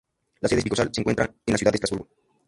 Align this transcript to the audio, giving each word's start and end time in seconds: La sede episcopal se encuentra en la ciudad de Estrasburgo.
La 0.39 0.47
sede 0.49 0.61
episcopal 0.61 0.89
se 0.91 1.01
encuentra 1.01 1.25
en 1.45 1.51
la 1.51 1.57
ciudad 1.59 1.71
de 1.71 1.75
Estrasburgo. 1.75 2.07